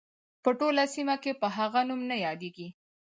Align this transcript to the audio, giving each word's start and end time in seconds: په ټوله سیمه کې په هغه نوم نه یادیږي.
په 0.43 0.49
ټوله 0.59 0.83
سیمه 0.95 1.15
کې 1.23 1.31
په 1.41 1.47
هغه 1.57 1.81
نوم 1.89 2.01
نه 2.09 2.15
یادیږي. 2.25 2.67